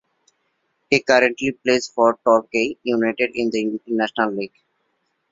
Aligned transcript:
He 0.89 0.99
currently 1.01 1.51
plays 1.51 1.87
for 1.87 2.17
Torquay 2.23 2.75
United 2.81 3.33
in 3.35 3.51
the 3.51 3.79
National 3.85 4.31
League. 4.31 4.57